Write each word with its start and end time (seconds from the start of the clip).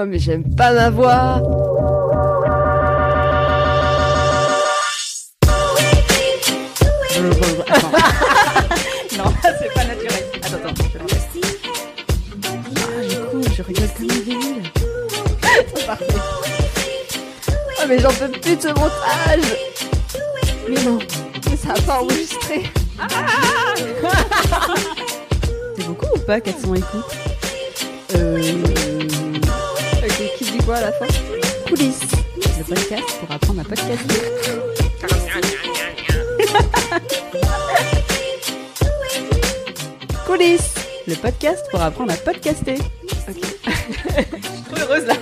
Oh 0.00 0.04
mais 0.06 0.20
j'aime 0.20 0.44
pas 0.54 0.72
ma 0.72 0.90
voix. 0.90 1.40
non, 9.16 9.24
c'est 9.58 9.74
pas 9.74 9.84
naturel. 9.84 10.24
Attends, 10.40 10.68
attends, 10.68 10.84
je 10.84 10.98
vais 10.98 11.04
Ah, 12.76 12.80
du 13.08 13.16
coup, 13.16 13.42
je 13.56 13.62
rigole 13.62 13.88
comme 13.96 14.04
une 14.04 14.22
vieille. 14.22 14.62
Parfait. 15.84 16.04
Oh 17.48 17.84
mais 17.88 17.98
j'en 17.98 18.12
peux 18.12 18.28
plus 18.28 18.54
de 18.54 18.62
ce 18.62 18.68
montage. 18.68 19.56
Mais 20.68 20.80
non, 20.84 21.00
mais 21.50 21.56
ça 21.56 21.72
a 21.76 21.80
pas 21.80 22.02
enregistré. 22.02 22.70
C'est 25.76 25.86
beaucoup 25.88 26.06
ou 26.14 26.18
pas 26.20 26.40
400 26.40 26.74
écoutes? 26.74 27.16
Euh... 28.14 28.77
À 30.70 30.82
la 30.82 30.92
fin 30.92 31.06
Coulisses. 31.66 32.00
Le 32.36 32.64
podcast 32.64 33.18
pour 33.20 33.30
apprendre 33.30 33.60
à 33.62 33.64
podcaster. 33.64 34.18
Coulisses. 40.26 40.74
Le 41.06 41.14
podcast 41.14 41.64
pour 41.70 41.80
apprendre 41.80 42.12
à 42.12 42.16
podcaster. 42.16 42.76
Je 42.76 43.32
suis 43.32 44.62
trop 44.64 44.76
heureuse 44.78 45.06
là. 45.06 45.14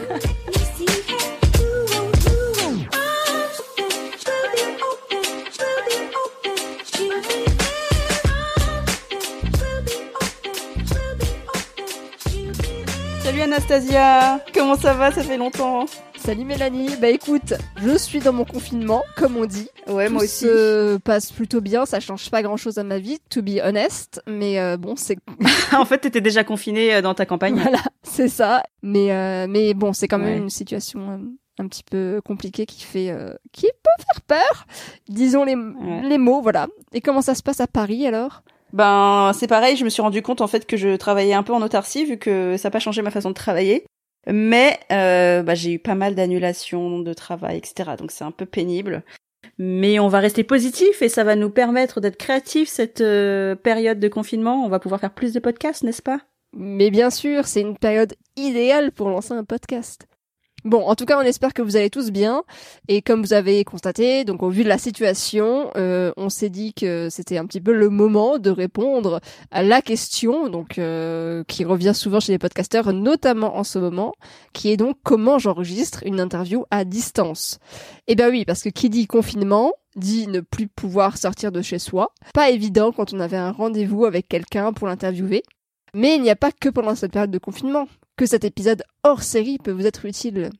Anastasia, 13.60 14.44
comment 14.52 14.76
ça 14.76 14.92
va? 14.92 15.10
Ça 15.12 15.22
fait 15.22 15.38
longtemps. 15.38 15.86
Salut 16.18 16.44
Mélanie. 16.44 16.90
Bah 17.00 17.08
écoute, 17.08 17.54
je 17.82 17.96
suis 17.96 18.18
dans 18.18 18.34
mon 18.34 18.44
confinement, 18.44 19.02
comme 19.16 19.38
on 19.38 19.46
dit. 19.46 19.70
Ouais, 19.86 20.10
moi 20.10 20.24
aussi. 20.24 20.44
se 20.44 20.98
passe 20.98 21.32
plutôt 21.32 21.62
bien, 21.62 21.86
ça 21.86 21.98
change 21.98 22.28
pas 22.30 22.42
grand 22.42 22.58
chose 22.58 22.76
à 22.76 22.84
ma 22.84 22.98
vie, 22.98 23.18
to 23.30 23.40
be 23.40 23.58
honest. 23.64 24.20
Mais 24.26 24.60
euh, 24.60 24.76
bon, 24.76 24.94
c'est 24.94 25.16
en 25.72 25.86
fait, 25.86 26.00
t'étais 26.00 26.20
déjà 26.20 26.44
confinée 26.44 26.96
euh, 26.96 27.00
dans 27.00 27.14
ta 27.14 27.24
campagne. 27.24 27.54
voilà, 27.58 27.78
c'est 28.02 28.28
ça. 28.28 28.62
Mais 28.82 29.10
euh, 29.10 29.46
mais 29.48 29.72
bon, 29.72 29.94
c'est 29.94 30.06
quand 30.06 30.18
même 30.18 30.26
Ouais. 30.34 30.36
une 30.36 30.50
situation 30.50 31.10
euh, 31.12 31.16
un 31.58 31.66
petit 31.66 31.82
peu 31.82 32.20
compliquée 32.22 32.66
qui 32.66 32.82
fait 32.84 33.08
euh, 33.08 33.32
qui 33.52 33.62
peut 33.62 34.04
faire 34.04 34.20
peur. 34.26 34.66
Disons 35.08 35.44
les 35.44 35.56
les 36.06 36.18
mots, 36.18 36.42
voilà. 36.42 36.66
Et 36.92 37.00
comment 37.00 37.22
ça 37.22 37.34
se 37.34 37.42
passe 37.42 37.62
à 37.62 37.66
Paris 37.66 38.06
alors? 38.06 38.42
Ben, 38.76 39.32
c'est 39.32 39.46
pareil, 39.46 39.74
je 39.76 39.84
me 39.84 39.88
suis 39.88 40.02
rendu 40.02 40.20
compte 40.20 40.42
en 40.42 40.46
fait 40.46 40.66
que 40.66 40.76
je 40.76 40.96
travaillais 40.96 41.32
un 41.32 41.42
peu 41.42 41.54
en 41.54 41.62
autarcie 41.62 42.04
vu 42.04 42.18
que 42.18 42.58
ça 42.58 42.68
n'a 42.68 42.70
pas 42.70 42.78
changé 42.78 43.00
ma 43.00 43.10
façon 43.10 43.30
de 43.30 43.34
travailler. 43.34 43.86
Mais 44.26 44.78
euh, 44.92 45.42
bah, 45.42 45.54
j'ai 45.54 45.72
eu 45.72 45.78
pas 45.78 45.94
mal 45.94 46.14
d'annulations 46.14 46.98
de 46.98 47.14
travail, 47.14 47.56
etc. 47.56 47.92
Donc 47.98 48.10
c'est 48.10 48.24
un 48.24 48.32
peu 48.32 48.44
pénible. 48.44 49.02
Mais 49.56 49.98
on 49.98 50.08
va 50.08 50.18
rester 50.18 50.44
positif 50.44 51.00
et 51.00 51.08
ça 51.08 51.24
va 51.24 51.36
nous 51.36 51.48
permettre 51.48 52.02
d'être 52.02 52.18
créatifs 52.18 52.68
cette 52.68 53.00
euh, 53.00 53.54
période 53.54 53.98
de 53.98 54.08
confinement. 54.08 54.62
On 54.62 54.68
va 54.68 54.78
pouvoir 54.78 55.00
faire 55.00 55.14
plus 55.14 55.32
de 55.32 55.40
podcasts, 55.40 55.82
n'est-ce 55.82 56.02
pas? 56.02 56.20
Mais 56.52 56.90
bien 56.90 57.08
sûr, 57.08 57.46
c'est 57.46 57.62
une 57.62 57.78
période 57.78 58.12
idéale 58.36 58.92
pour 58.92 59.08
lancer 59.08 59.32
un 59.32 59.44
podcast. 59.44 60.06
Bon, 60.66 60.84
en 60.84 60.96
tout 60.96 61.04
cas, 61.04 61.16
on 61.16 61.22
espère 61.22 61.54
que 61.54 61.62
vous 61.62 61.76
allez 61.76 61.90
tous 61.90 62.10
bien. 62.10 62.42
Et 62.88 63.00
comme 63.00 63.22
vous 63.22 63.32
avez 63.32 63.62
constaté, 63.62 64.24
donc 64.24 64.42
au 64.42 64.50
vu 64.50 64.64
de 64.64 64.68
la 64.68 64.78
situation, 64.78 65.70
euh, 65.76 66.10
on 66.16 66.28
s'est 66.28 66.50
dit 66.50 66.74
que 66.74 67.06
c'était 67.08 67.38
un 67.38 67.46
petit 67.46 67.60
peu 67.60 67.72
le 67.72 67.88
moment 67.88 68.40
de 68.40 68.50
répondre 68.50 69.20
à 69.52 69.62
la 69.62 69.80
question, 69.80 70.48
donc 70.48 70.78
euh, 70.78 71.44
qui 71.46 71.64
revient 71.64 71.94
souvent 71.94 72.18
chez 72.18 72.32
les 72.32 72.40
podcasteurs, 72.40 72.92
notamment 72.92 73.56
en 73.56 73.62
ce 73.62 73.78
moment, 73.78 74.12
qui 74.54 74.72
est 74.72 74.76
donc 74.76 74.96
comment 75.04 75.38
j'enregistre 75.38 76.02
une 76.04 76.18
interview 76.18 76.64
à 76.72 76.84
distance. 76.84 77.60
Eh 78.08 78.16
ben 78.16 78.28
oui, 78.28 78.44
parce 78.44 78.64
que 78.64 78.68
qui 78.68 78.90
dit 78.90 79.06
confinement 79.06 79.72
dit 79.94 80.26
ne 80.26 80.40
plus 80.40 80.66
pouvoir 80.66 81.16
sortir 81.16 81.52
de 81.52 81.62
chez 81.62 81.78
soi. 81.78 82.12
Pas 82.34 82.50
évident 82.50 82.90
quand 82.90 83.14
on 83.14 83.20
avait 83.20 83.36
un 83.36 83.52
rendez-vous 83.52 84.04
avec 84.04 84.26
quelqu'un 84.28 84.72
pour 84.72 84.88
l'interviewer. 84.88 85.44
Mais 85.96 86.16
il 86.16 86.22
n'y 86.22 86.28
a 86.28 86.36
pas 86.36 86.52
que 86.52 86.68
pendant 86.68 86.94
cette 86.94 87.12
période 87.12 87.30
de 87.30 87.38
confinement 87.38 87.88
que 88.18 88.26
cet 88.26 88.44
épisode 88.44 88.82
hors 89.02 89.22
série 89.22 89.56
peut 89.56 89.70
vous 89.70 89.86
être 89.86 90.04
utile. 90.04 90.50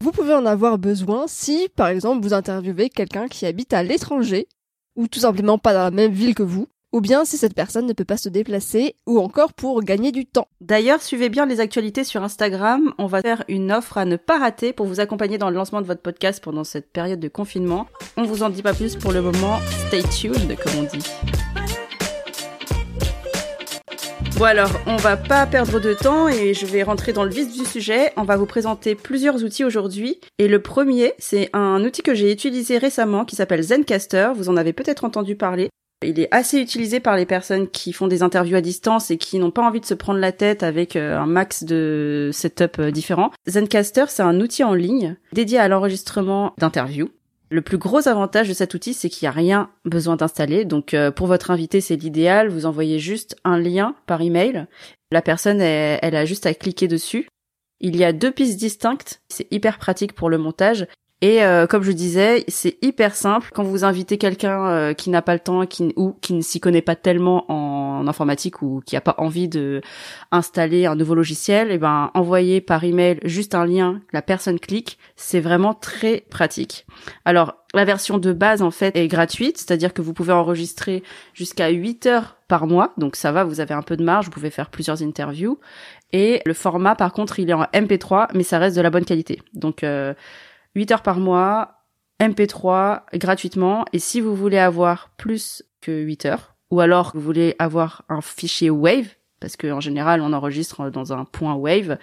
Vous 0.00 0.10
pouvez 0.10 0.34
en 0.34 0.44
avoir 0.44 0.78
besoin 0.78 1.26
si, 1.28 1.68
par 1.76 1.86
exemple, 1.86 2.24
vous 2.24 2.34
interviewez 2.34 2.88
quelqu'un 2.88 3.28
qui 3.28 3.46
habite 3.46 3.72
à 3.72 3.84
l'étranger, 3.84 4.48
ou 4.96 5.06
tout 5.06 5.20
simplement 5.20 5.58
pas 5.58 5.74
dans 5.74 5.84
la 5.84 5.92
même 5.92 6.10
ville 6.10 6.34
que 6.34 6.42
vous, 6.42 6.66
ou 6.92 7.00
bien 7.00 7.24
si 7.24 7.38
cette 7.38 7.54
personne 7.54 7.86
ne 7.86 7.92
peut 7.92 8.04
pas 8.04 8.16
se 8.16 8.28
déplacer, 8.28 8.96
ou 9.06 9.20
encore 9.20 9.52
pour 9.52 9.80
gagner 9.84 10.10
du 10.10 10.26
temps. 10.26 10.48
D'ailleurs, 10.60 11.02
suivez 11.02 11.28
bien 11.28 11.46
les 11.46 11.60
actualités 11.60 12.02
sur 12.02 12.24
Instagram. 12.24 12.92
On 12.98 13.06
va 13.06 13.22
faire 13.22 13.44
une 13.46 13.70
offre 13.70 13.96
à 13.96 14.04
ne 14.04 14.16
pas 14.16 14.40
rater 14.40 14.72
pour 14.72 14.86
vous 14.86 14.98
accompagner 14.98 15.38
dans 15.38 15.50
le 15.50 15.56
lancement 15.56 15.82
de 15.82 15.86
votre 15.86 16.02
podcast 16.02 16.42
pendant 16.42 16.64
cette 16.64 16.92
période 16.92 17.20
de 17.20 17.28
confinement. 17.28 17.86
On 18.16 18.24
vous 18.24 18.42
en 18.42 18.50
dit 18.50 18.62
pas 18.62 18.74
plus 18.74 18.96
pour 18.96 19.12
le 19.12 19.22
moment. 19.22 19.60
Stay 19.86 20.02
tuned, 20.02 20.56
comme 20.58 20.80
on 20.80 20.82
dit. 20.82 21.04
Bon 24.40 24.46
alors, 24.46 24.70
on 24.86 24.96
va 24.96 25.18
pas 25.18 25.44
perdre 25.44 25.80
de 25.80 25.92
temps 25.92 26.26
et 26.26 26.54
je 26.54 26.64
vais 26.64 26.82
rentrer 26.82 27.12
dans 27.12 27.24
le 27.24 27.30
vif 27.30 27.52
du 27.52 27.62
sujet. 27.66 28.10
On 28.16 28.22
va 28.22 28.38
vous 28.38 28.46
présenter 28.46 28.94
plusieurs 28.94 29.44
outils 29.44 29.64
aujourd'hui. 29.64 30.18
Et 30.38 30.48
le 30.48 30.62
premier, 30.62 31.12
c'est 31.18 31.50
un 31.52 31.84
outil 31.84 32.00
que 32.00 32.14
j'ai 32.14 32.32
utilisé 32.32 32.78
récemment 32.78 33.26
qui 33.26 33.36
s'appelle 33.36 33.62
Zencaster. 33.62 34.30
Vous 34.34 34.48
en 34.48 34.56
avez 34.56 34.72
peut-être 34.72 35.04
entendu 35.04 35.36
parler. 35.36 35.68
Il 36.02 36.18
est 36.18 36.34
assez 36.34 36.58
utilisé 36.58 37.00
par 37.00 37.16
les 37.16 37.26
personnes 37.26 37.68
qui 37.68 37.92
font 37.92 38.08
des 38.08 38.22
interviews 38.22 38.56
à 38.56 38.62
distance 38.62 39.10
et 39.10 39.18
qui 39.18 39.38
n'ont 39.38 39.50
pas 39.50 39.60
envie 39.60 39.80
de 39.80 39.84
se 39.84 39.92
prendre 39.92 40.18
la 40.18 40.32
tête 40.32 40.62
avec 40.62 40.96
euh, 40.96 41.18
un 41.18 41.26
max 41.26 41.62
de 41.62 42.30
setup 42.32 42.78
euh, 42.78 42.90
différents. 42.90 43.32
Zencaster, 43.46 44.06
c'est 44.08 44.22
un 44.22 44.40
outil 44.40 44.64
en 44.64 44.72
ligne 44.72 45.16
dédié 45.34 45.58
à 45.58 45.68
l'enregistrement 45.68 46.54
d'interviews. 46.56 47.10
Le 47.52 47.62
plus 47.62 47.78
gros 47.78 48.06
avantage 48.06 48.48
de 48.48 48.54
cet 48.54 48.74
outil, 48.74 48.94
c'est 48.94 49.08
qu'il 49.08 49.26
n'y 49.26 49.30
a 49.30 49.32
rien 49.32 49.70
besoin 49.84 50.14
d'installer. 50.14 50.64
Donc 50.64 50.94
euh, 50.94 51.10
pour 51.10 51.26
votre 51.26 51.50
invité, 51.50 51.80
c'est 51.80 51.96
l'idéal. 51.96 52.48
Vous 52.48 52.64
envoyez 52.64 53.00
juste 53.00 53.36
un 53.42 53.58
lien 53.58 53.96
par 54.06 54.22
email. 54.22 54.66
La 55.10 55.20
personne, 55.20 55.60
elle, 55.60 55.98
elle 56.00 56.14
a 56.14 56.24
juste 56.24 56.46
à 56.46 56.54
cliquer 56.54 56.86
dessus. 56.86 57.28
Il 57.80 57.96
y 57.96 58.04
a 58.04 58.12
deux 58.12 58.30
pistes 58.30 58.58
distinctes. 58.58 59.20
C'est 59.28 59.52
hyper 59.52 59.78
pratique 59.78 60.12
pour 60.12 60.30
le 60.30 60.38
montage. 60.38 60.86
Et 61.22 61.44
euh, 61.44 61.66
comme 61.66 61.82
je 61.82 61.92
disais, 61.92 62.44
c'est 62.48 62.78
hyper 62.80 63.14
simple. 63.14 63.50
Quand 63.52 63.62
vous 63.62 63.84
invitez 63.84 64.16
quelqu'un 64.16 64.66
euh, 64.68 64.94
qui 64.94 65.10
n'a 65.10 65.20
pas 65.20 65.34
le 65.34 65.40
temps 65.40 65.66
qui, 65.66 65.92
ou 65.96 66.14
qui 66.22 66.32
ne 66.32 66.40
s'y 66.40 66.60
connaît 66.60 66.80
pas 66.80 66.96
tellement 66.96 67.44
en, 67.50 68.08
informatique 68.08 68.62
ou 68.62 68.80
qui 68.86 68.94
n'a 68.94 69.02
pas 69.02 69.14
envie 69.18 69.46
de 69.46 69.82
installer 70.32 70.86
un 70.86 70.94
nouveau 70.94 71.14
logiciel, 71.14 71.70
et 71.70 71.78
ben 71.78 72.10
envoyez 72.14 72.62
par 72.62 72.84
email 72.84 73.20
juste 73.24 73.54
un 73.54 73.66
lien, 73.66 74.00
la 74.12 74.22
personne 74.22 74.58
clique. 74.58 74.98
C'est 75.16 75.40
vraiment 75.40 75.74
très 75.74 76.24
pratique. 76.30 76.86
Alors 77.26 77.56
la 77.74 77.84
version 77.84 78.16
de 78.16 78.32
base 78.32 78.62
en 78.62 78.70
fait 78.70 78.96
est 78.96 79.06
gratuite, 79.06 79.58
c'est-à-dire 79.58 79.92
que 79.92 80.00
vous 80.00 80.14
pouvez 80.14 80.32
enregistrer 80.32 81.02
jusqu'à 81.34 81.68
8 81.68 82.06
heures 82.06 82.36
par 82.48 82.66
mois, 82.66 82.94
donc 82.96 83.14
ça 83.14 83.30
va, 83.30 83.44
vous 83.44 83.60
avez 83.60 83.74
un 83.74 83.82
peu 83.82 83.96
de 83.96 84.02
marge, 84.02 84.24
vous 84.24 84.32
pouvez 84.32 84.50
faire 84.50 84.70
plusieurs 84.70 85.02
interviews. 85.02 85.58
Et 86.12 86.40
le 86.46 86.54
format 86.54 86.96
par 86.96 87.12
contre 87.12 87.38
il 87.38 87.50
est 87.50 87.54
en 87.54 87.64
MP3, 87.64 88.28
mais 88.34 88.42
ça 88.42 88.58
reste 88.58 88.76
de 88.76 88.80
la 88.80 88.90
bonne 88.90 89.04
qualité. 89.04 89.40
Donc 89.52 89.84
euh, 89.84 90.14
8 90.74 90.92
heures 90.92 91.02
par 91.02 91.18
mois, 91.18 91.84
MP3 92.20 93.02
gratuitement. 93.14 93.84
Et 93.92 93.98
si 93.98 94.20
vous 94.20 94.34
voulez 94.34 94.58
avoir 94.58 95.10
plus 95.16 95.62
que 95.80 95.92
8 95.92 96.26
heures, 96.26 96.54
ou 96.70 96.80
alors 96.80 97.12
vous 97.14 97.20
voulez 97.20 97.56
avoir 97.58 98.04
un 98.08 98.20
fichier 98.20 98.70
Wave, 98.70 99.08
parce 99.40 99.56
qu'en 99.56 99.80
général 99.80 100.20
on 100.20 100.32
enregistre 100.32 100.90
dans 100.90 101.12
un 101.12 101.24
point 101.24 101.54
Wave, 101.54 101.98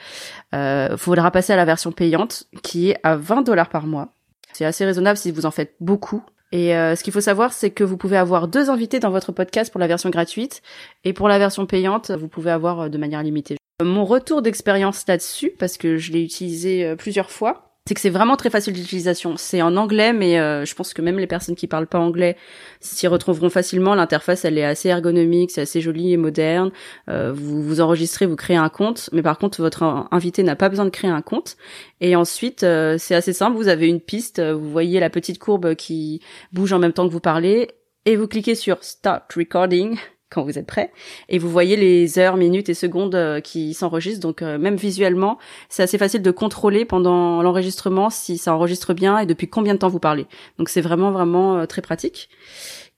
euh, 0.53 0.97
faudra 0.97 1.31
passer 1.31 1.53
à 1.53 1.55
la 1.55 1.65
version 1.65 1.91
payante 1.91 2.45
qui 2.63 2.89
est 2.89 2.99
à 3.03 3.15
20 3.15 3.43
dollars 3.43 3.69
par 3.69 3.85
mois. 3.85 4.13
C'est 4.53 4.65
assez 4.65 4.85
raisonnable 4.85 5.17
si 5.17 5.31
vous 5.31 5.45
en 5.45 5.51
faites 5.51 5.75
beaucoup. 5.79 6.23
Et 6.51 6.75
euh, 6.75 6.95
ce 6.95 7.03
qu'il 7.03 7.13
faut 7.13 7.21
savoir, 7.21 7.53
c'est 7.53 7.71
que 7.71 7.83
vous 7.83 7.97
pouvez 7.97 8.17
avoir 8.17 8.47
deux 8.47 8.69
invités 8.69 8.99
dans 8.99 9.11
votre 9.11 9.31
podcast 9.31 9.71
pour 9.71 9.79
la 9.79 9.87
version 9.87 10.09
gratuite, 10.09 10.61
et 11.03 11.13
pour 11.13 11.27
la 11.27 11.39
version 11.39 11.65
payante, 11.65 12.11
vous 12.11 12.27
pouvez 12.27 12.51
avoir 12.51 12.81
euh, 12.81 12.89
de 12.89 12.97
manière 12.97 13.21
limitée. 13.21 13.57
Mon 13.83 14.05
retour 14.05 14.41
d'expérience 14.41 15.05
là-dessus, 15.07 15.51
parce 15.59 15.77
que 15.77 15.97
je 15.97 16.11
l'ai 16.11 16.23
utilisé 16.23 16.85
euh, 16.85 16.95
plusieurs 16.95 17.29
fois, 17.31 17.66
c'est 17.87 17.93
que 17.93 18.01
c'est 18.01 18.09
vraiment 18.09 18.35
très 18.35 18.49
facile 18.49 18.73
d'utilisation. 18.73 19.37
C'est 19.37 19.61
en 19.61 19.77
anglais, 19.77 20.11
mais 20.11 20.39
euh, 20.39 20.65
je 20.65 20.75
pense 20.75 20.93
que 20.93 21.01
même 21.01 21.17
les 21.17 21.27
personnes 21.27 21.55
qui 21.55 21.67
parlent 21.67 21.87
pas 21.87 21.99
anglais 21.99 22.35
s'y 22.81 23.07
retrouveront 23.07 23.49
facilement. 23.49 23.95
L'interface, 23.95 24.43
elle 24.43 24.57
est 24.57 24.65
assez 24.65 24.89
ergonomique, 24.89 25.51
c'est 25.51 25.61
assez 25.61 25.79
joli 25.79 26.11
et 26.11 26.17
moderne. 26.17 26.71
Euh, 27.09 27.31
vous 27.33 27.63
vous 27.63 27.79
enregistrez, 27.79 28.25
vous 28.25 28.35
créez 28.35 28.57
un 28.57 28.67
compte, 28.67 29.09
mais 29.13 29.21
par 29.21 29.37
contre, 29.37 29.61
votre 29.61 30.07
invité 30.11 30.43
n'a 30.43 30.57
pas 30.57 30.67
besoin 30.67 30.83
de 30.83 30.89
créer 30.89 31.09
un 31.09 31.21
compte. 31.21 31.55
Et 32.01 32.17
ensuite, 32.17 32.63
euh, 32.63 32.97
c'est 32.97 33.15
assez 33.15 33.31
simple. 33.31 33.55
Vous 33.55 33.69
avez 33.69 33.87
une 33.87 34.01
piste, 34.01 34.41
vous 34.41 34.69
voyez 34.69 34.99
la 34.99 35.09
petite 35.09 35.39
courbe 35.39 35.75
qui 35.75 36.21
bouge 36.51 36.73
en 36.73 36.79
même 36.79 36.93
temps 36.93 37.07
que 37.07 37.13
vous 37.13 37.21
parlez, 37.21 37.69
et 38.05 38.17
vous 38.17 38.27
cliquez 38.27 38.55
sur 38.55 38.83
Start 38.83 39.31
Recording 39.33 39.97
quand 40.29 40.43
vous 40.43 40.57
êtes 40.57 40.67
prêt 40.67 40.91
et 41.29 41.39
vous 41.39 41.49
voyez 41.49 41.75
les 41.75 42.19
heures, 42.19 42.37
minutes 42.37 42.69
et 42.69 42.73
secondes 42.73 43.15
euh, 43.15 43.39
qui 43.39 43.73
s'enregistrent. 43.73 44.19
Donc 44.19 44.41
euh, 44.41 44.57
même 44.57 44.75
visuellement 44.75 45.37
c'est 45.69 45.83
assez 45.83 45.97
facile 45.97 46.21
de 46.21 46.31
contrôler 46.31 46.85
pendant 46.85 47.41
l'enregistrement 47.41 48.09
si 48.09 48.37
ça 48.37 48.53
enregistre 48.53 48.93
bien 48.93 49.19
et 49.19 49.25
depuis 49.25 49.47
combien 49.47 49.73
de 49.73 49.79
temps 49.79 49.89
vous 49.89 49.99
parlez. 49.99 50.27
Donc 50.57 50.69
c'est 50.69 50.81
vraiment 50.81 51.11
vraiment 51.11 51.57
euh, 51.57 51.65
très 51.65 51.81
pratique. 51.81 52.29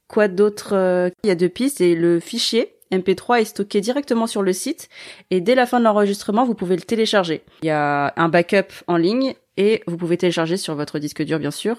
Quoi 0.07 0.27
d'autre 0.27 1.11
il 1.23 1.27
y 1.27 1.31
a 1.31 1.35
deux 1.35 1.49
pistes 1.49 1.81
et 1.81 1.93
le 1.93 2.19
fichier 2.19 2.78
MP3 2.91 3.41
est 3.41 3.45
stocké 3.45 3.81
directement 3.81 4.27
sur 4.27 4.41
le 4.41 4.53
site 4.53 4.89
et 5.31 5.41
dès 5.41 5.55
la 5.55 5.65
fin 5.65 5.79
de 5.79 5.85
l'enregistrement, 5.85 6.45
vous 6.45 6.55
pouvez 6.55 6.75
le 6.75 6.81
télécharger. 6.81 7.43
Il 7.63 7.67
y 7.67 7.71
a 7.71 8.13
un 8.15 8.29
backup 8.29 8.73
en 8.87 8.97
ligne 8.97 9.35
et 9.57 9.83
vous 9.87 9.97
pouvez 9.97 10.15
télécharger 10.17 10.55
sur 10.55 10.73
votre 10.75 10.99
disque 10.99 11.21
dur 11.21 11.37
bien 11.37 11.51
sûr. 11.51 11.77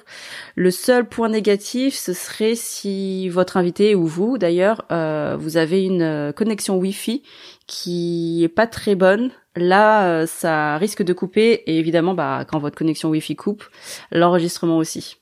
Le 0.55 0.71
seul 0.71 1.09
point 1.09 1.31
négatif, 1.31 1.95
ce 1.95 2.13
serait 2.13 2.55
si 2.55 3.29
votre 3.31 3.57
invité 3.57 3.95
ou 3.95 4.07
vous 4.07 4.39
d'ailleurs, 4.39 4.85
euh, 4.93 5.37
vous 5.39 5.57
avez 5.57 5.83
une 5.83 6.03
euh, 6.03 6.33
connexion 6.33 6.77
Wi-Fi 6.77 7.23
qui 7.67 8.45
est 8.45 8.49
pas 8.49 8.67
très 8.67 8.95
bonne. 8.95 9.31
Là, 9.57 10.09
euh, 10.09 10.27
ça 10.27 10.77
risque 10.77 11.03
de 11.03 11.13
couper 11.13 11.63
et 11.67 11.79
évidemment, 11.79 12.15
bah, 12.15 12.45
quand 12.47 12.59
votre 12.59 12.77
connexion 12.77 13.09
Wi-Fi 13.09 13.35
coupe, 13.35 13.65
l'enregistrement 14.13 14.77
aussi. 14.77 15.17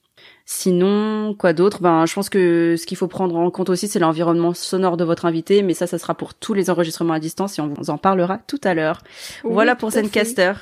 Sinon, 0.51 1.35
quoi 1.35 1.53
d'autre? 1.53 1.83
Ben, 1.83 2.07
je 2.07 2.15
pense 2.15 2.31
que 2.31 2.77
ce 2.79 2.87
qu'il 2.87 2.97
faut 2.97 3.07
prendre 3.07 3.37
en 3.37 3.51
compte 3.51 3.69
aussi, 3.69 3.87
c'est 3.87 3.99
l'environnement 3.99 4.55
sonore 4.55 4.97
de 4.97 5.05
votre 5.05 5.27
invité, 5.27 5.63
mais 5.63 5.75
ça, 5.75 5.87
ça 5.87 5.99
sera 5.99 6.15
pour 6.15 6.33
tous 6.33 6.55
les 6.55 6.71
enregistrements 6.71 7.13
à 7.13 7.21
distance 7.21 7.59
et 7.59 7.61
on 7.61 7.69
vous 7.69 7.91
en 7.91 7.99
parlera 7.99 8.39
tout 8.47 8.61
à 8.65 8.73
l'heure. 8.73 9.03
voilà 9.45 9.77
pour 9.77 9.91
Zencaster. 9.91 10.55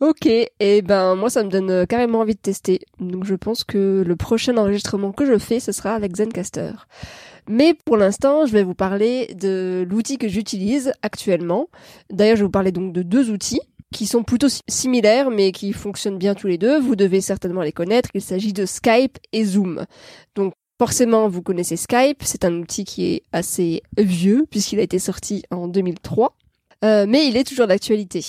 Ok, 0.00 0.24
et 0.24 0.80
ben 0.80 1.14
moi 1.14 1.28
ça 1.28 1.44
me 1.44 1.50
donne 1.50 1.70
euh, 1.70 1.84
carrément 1.84 2.20
envie 2.20 2.34
de 2.34 2.40
tester. 2.40 2.80
Donc 3.00 3.24
je 3.26 3.34
pense 3.34 3.64
que 3.64 4.02
le 4.04 4.16
prochain 4.16 4.56
enregistrement 4.56 5.12
que 5.12 5.26
je 5.26 5.36
fais, 5.36 5.60
ce 5.60 5.72
sera 5.72 5.92
avec 5.92 6.16
Zencaster. 6.16 6.72
Mais 7.48 7.74
pour 7.84 7.98
l'instant, 7.98 8.46
je 8.46 8.52
vais 8.52 8.62
vous 8.62 8.74
parler 8.74 9.34
de 9.34 9.86
l'outil 9.90 10.16
que 10.16 10.26
j'utilise 10.26 10.94
actuellement. 11.02 11.68
D'ailleurs, 12.08 12.36
je 12.36 12.40
vais 12.40 12.46
vous 12.46 12.50
parler 12.50 12.72
donc 12.72 12.94
de 12.94 13.02
deux 13.02 13.28
outils 13.30 13.60
qui 13.94 14.06
sont 14.06 14.22
plutôt 14.22 14.48
similaires 14.68 15.30
mais 15.30 15.52
qui 15.52 15.72
fonctionnent 15.72 16.18
bien 16.18 16.34
tous 16.34 16.46
les 16.46 16.58
deux. 16.58 16.80
Vous 16.80 16.96
devez 16.96 17.20
certainement 17.20 17.62
les 17.62 17.72
connaître. 17.72 18.10
Il 18.14 18.22
s'agit 18.22 18.52
de 18.52 18.66
Skype 18.66 19.18
et 19.32 19.44
Zoom. 19.44 19.84
Donc 20.34 20.52
forcément, 20.78 21.28
vous 21.28 21.42
connaissez 21.42 21.76
Skype. 21.76 22.22
C'est 22.22 22.44
un 22.44 22.54
outil 22.54 22.84
qui 22.84 23.06
est 23.06 23.22
assez 23.32 23.82
vieux 23.98 24.46
puisqu'il 24.50 24.78
a 24.78 24.82
été 24.82 24.98
sorti 24.98 25.42
en 25.50 25.68
2003. 25.68 26.36
Euh, 26.84 27.06
mais 27.08 27.26
il 27.26 27.36
est 27.36 27.44
toujours 27.44 27.66
d'actualité. 27.66 28.24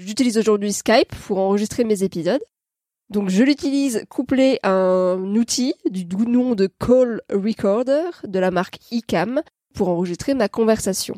J'utilise 0.00 0.38
aujourd'hui 0.38 0.72
Skype 0.72 1.14
pour 1.26 1.38
enregistrer 1.38 1.84
mes 1.84 2.02
épisodes. 2.02 2.42
Donc 3.10 3.28
je 3.28 3.42
l'utilise 3.42 4.04
couplé 4.08 4.58
à 4.62 4.70
un 4.70 5.34
outil 5.34 5.74
du 5.90 6.06
nom 6.16 6.54
de 6.54 6.66
Call 6.66 7.20
Recorder 7.30 8.10
de 8.24 8.38
la 8.38 8.50
marque 8.50 8.78
iCam 8.90 9.42
pour 9.74 9.88
enregistrer 9.88 10.34
ma 10.34 10.48
conversation. 10.48 11.14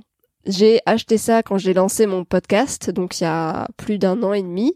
J'ai 0.47 0.81
acheté 0.87 1.19
ça 1.19 1.43
quand 1.43 1.59
j'ai 1.59 1.75
lancé 1.75 2.07
mon 2.07 2.25
podcast, 2.25 2.91
donc 2.91 3.21
il 3.21 3.25
y 3.25 3.27
a 3.27 3.69
plus 3.77 3.99
d'un 3.99 4.23
an 4.23 4.33
et 4.33 4.43
demi. 4.43 4.75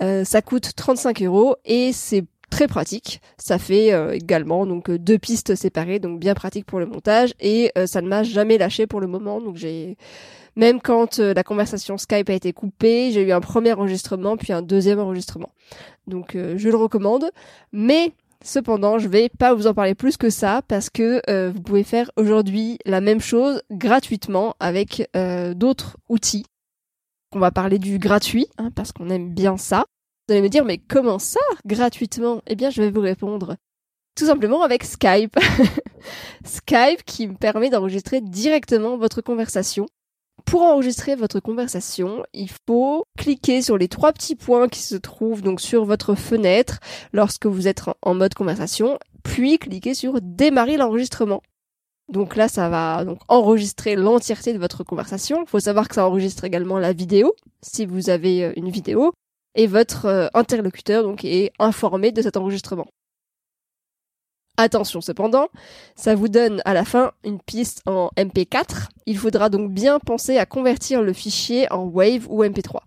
Euh, 0.00 0.24
ça 0.24 0.42
coûte 0.42 0.72
35 0.76 1.22
euros 1.22 1.56
et 1.64 1.92
c'est 1.92 2.24
très 2.50 2.66
pratique. 2.66 3.20
Ça 3.38 3.58
fait 3.58 3.92
euh, 3.92 4.12
également 4.12 4.66
donc 4.66 4.90
deux 4.90 5.18
pistes 5.18 5.54
séparées, 5.54 5.98
donc 5.98 6.20
bien 6.20 6.34
pratique 6.34 6.66
pour 6.66 6.78
le 6.78 6.86
montage 6.86 7.34
et 7.40 7.72
euh, 7.78 7.86
ça 7.86 8.02
ne 8.02 8.08
m'a 8.08 8.22
jamais 8.22 8.58
lâché 8.58 8.86
pour 8.86 9.00
le 9.00 9.06
moment. 9.06 9.40
Donc 9.40 9.56
j'ai 9.56 9.96
même 10.56 10.80
quand 10.80 11.18
euh, 11.18 11.34
la 11.34 11.44
conversation 11.44 11.98
Skype 11.98 12.30
a 12.30 12.32
été 12.32 12.52
coupée, 12.52 13.10
j'ai 13.12 13.22
eu 13.22 13.32
un 13.32 13.40
premier 13.40 13.74
enregistrement 13.74 14.36
puis 14.36 14.52
un 14.52 14.62
deuxième 14.62 14.98
enregistrement. 14.98 15.50
Donc 16.06 16.34
euh, 16.34 16.54
je 16.56 16.68
le 16.68 16.76
recommande. 16.76 17.30
Mais 17.72 18.12
cependant, 18.42 18.98
je 18.98 19.08
vais 19.08 19.28
pas 19.28 19.54
vous 19.54 19.66
en 19.66 19.74
parler 19.74 19.94
plus 19.94 20.16
que 20.16 20.30
ça 20.30 20.62
parce 20.68 20.90
que 20.90 21.20
euh, 21.28 21.50
vous 21.54 21.60
pouvez 21.60 21.84
faire 21.84 22.10
aujourd'hui 22.16 22.78
la 22.84 23.00
même 23.00 23.20
chose 23.20 23.62
gratuitement 23.70 24.54
avec 24.60 25.08
d'autres 25.54 25.96
outils. 26.08 26.44
On 27.32 27.38
va 27.38 27.50
parler 27.50 27.78
du 27.78 27.98
gratuit 27.98 28.46
hein, 28.58 28.70
parce 28.74 28.92
qu'on 28.92 29.10
aime 29.10 29.34
bien 29.34 29.56
ça. 29.56 29.84
Vous 30.28 30.32
allez 30.32 30.42
me 30.42 30.48
dire 30.48 30.64
mais 30.64 30.78
comment 30.78 31.18
ça 31.18 31.40
gratuitement? 31.64 32.42
Eh 32.46 32.56
bien, 32.56 32.70
je 32.70 32.82
vais 32.82 32.90
vous 32.90 33.00
répondre 33.00 33.56
tout 34.16 34.26
simplement 34.26 34.62
avec 34.62 34.82
Skype. 34.82 35.36
Skype 36.44 37.04
qui 37.04 37.28
me 37.28 37.34
permet 37.34 37.70
d'enregistrer 37.70 38.20
directement 38.20 38.96
votre 38.96 39.20
conversation 39.20 39.86
pour 40.46 40.62
enregistrer 40.62 41.16
votre 41.16 41.40
conversation, 41.40 42.24
il 42.32 42.48
faut 42.66 43.04
cliquer 43.18 43.62
sur 43.62 43.76
les 43.76 43.88
trois 43.88 44.12
petits 44.12 44.36
points 44.36 44.68
qui 44.68 44.80
se 44.80 44.94
trouvent 44.94 45.42
donc 45.42 45.60
sur 45.60 45.84
votre 45.84 46.14
fenêtre 46.14 46.78
lorsque 47.12 47.46
vous 47.46 47.68
êtes 47.68 47.82
en 48.00 48.14
mode 48.14 48.32
conversation, 48.34 48.98
puis 49.24 49.58
cliquer 49.58 49.92
sur 49.92 50.20
démarrer 50.22 50.76
l'enregistrement. 50.76 51.42
Donc 52.08 52.36
là, 52.36 52.46
ça 52.46 52.68
va 52.68 53.04
donc 53.04 53.18
enregistrer 53.26 53.96
l'entièreté 53.96 54.52
de 54.52 54.58
votre 54.58 54.84
conversation. 54.84 55.42
Il 55.42 55.48
faut 55.48 55.58
savoir 55.58 55.88
que 55.88 55.96
ça 55.96 56.06
enregistre 56.06 56.44
également 56.44 56.78
la 56.78 56.92
vidéo, 56.92 57.34
si 57.62 57.84
vous 57.84 58.08
avez 58.08 58.44
euh, 58.44 58.52
une 58.54 58.70
vidéo, 58.70 59.12
et 59.56 59.66
votre 59.66 60.06
euh, 60.06 60.28
interlocuteur 60.32 61.02
donc 61.02 61.24
est 61.24 61.50
informé 61.58 62.12
de 62.12 62.22
cet 62.22 62.36
enregistrement. 62.36 62.86
Attention 64.56 65.00
cependant, 65.00 65.48
ça 65.96 66.14
vous 66.14 66.28
donne 66.28 66.62
à 66.64 66.72
la 66.72 66.84
fin 66.84 67.12
une 67.24 67.40
piste 67.40 67.82
en 67.86 68.10
MP4. 68.16 68.88
Il 69.04 69.18
faudra 69.18 69.50
donc 69.50 69.70
bien 69.70 69.98
penser 69.98 70.38
à 70.38 70.46
convertir 70.46 71.02
le 71.02 71.12
fichier 71.12 71.70
en 71.70 71.84
Wave 71.84 72.26
ou 72.30 72.42
MP3. 72.42 72.80